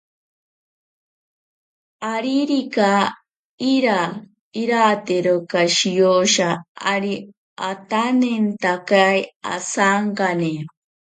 Aririka 2.13 2.91
iira 3.69 3.99
iratero 4.61 5.33
kashiyosa 5.51 6.47
ari 6.91 7.13
atanentakei 7.69 9.21
asankane. 9.53 10.51